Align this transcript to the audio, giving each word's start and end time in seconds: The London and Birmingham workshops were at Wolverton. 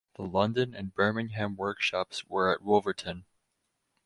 The 0.15 0.23
London 0.23 0.73
and 0.73 0.91
Birmingham 0.95 1.55
workshops 1.55 2.25
were 2.25 2.51
at 2.51 2.63
Wolverton. 2.63 3.25